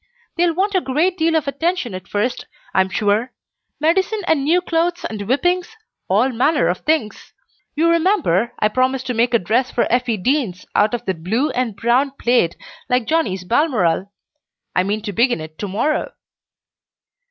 They'll 0.35 0.55
want 0.55 0.73
a 0.73 0.81
great 0.81 1.15
deal 1.19 1.35
of 1.35 1.47
attention 1.47 1.93
at 1.93 2.07
first, 2.07 2.47
I 2.73 2.81
am 2.81 2.89
sure; 2.89 3.33
medicine 3.79 4.21
and 4.25 4.43
new 4.43 4.59
clothes 4.59 5.05
and 5.05 5.21
whippings, 5.21 5.77
all 6.07 6.29
manner 6.29 6.67
of 6.69 6.79
things. 6.79 7.33
You 7.75 7.87
remember 7.87 8.51
I 8.57 8.69
promised 8.69 9.05
to 9.05 9.13
make 9.13 9.35
a 9.35 9.37
dress 9.37 9.69
for 9.69 9.85
Effie 9.91 10.17
Deans 10.17 10.65
out 10.73 10.95
of 10.95 11.05
that 11.05 11.23
blue 11.23 11.51
and 11.51 11.75
brown 11.75 12.13
plaid 12.19 12.55
like 12.89 13.05
Johnnie's 13.05 13.43
balmoral. 13.43 14.11
I 14.75 14.81
mean 14.81 15.01
to 15.03 15.13
begin 15.13 15.39
it 15.39 15.59
to 15.59 15.67
morrow." 15.67 16.11